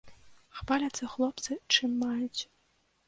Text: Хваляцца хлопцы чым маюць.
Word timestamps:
Хваляцца 0.59 1.09
хлопцы 1.15 1.59
чым 1.73 1.91
маюць. 2.05 2.41